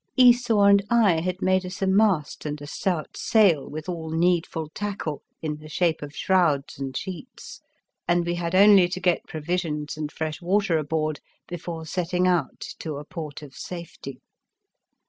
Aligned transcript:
Esau 0.17 0.61
and 0.61 0.83
I 0.89 1.19
had 1.21 1.43
made 1.43 1.63
us 1.63 1.79
a 1.79 1.85
mast 1.85 2.47
and 2.47 2.59
a 2.59 2.65
stout 2.65 3.15
sail 3.15 3.69
with 3.69 3.87
all 3.87 4.09
needful 4.09 4.69
tackle 4.69 5.21
in 5.43 5.57
the 5.57 5.69
shape 5.69 6.01
of 6.01 6.15
shrouds 6.15 6.79
and 6.79 6.97
sheets, 6.97 7.61
and 8.07 8.25
we 8.25 8.33
had 8.33 8.55
only 8.55 8.87
to 8.87 8.99
get 8.99 9.27
provisions 9.27 9.95
and 9.97 10.09
io6 10.09 10.09
The 10.09 10.09
Fearsome 10.09 10.09
Island 10.09 10.11
fresh 10.13 10.41
water 10.41 10.77
aboard 10.79 11.19
before 11.47 11.85
setting 11.85 12.25
out 12.27 12.61
to 12.79 12.95
a 12.97 13.05
port 13.05 13.43
of 13.43 13.53
safety. 13.53 14.21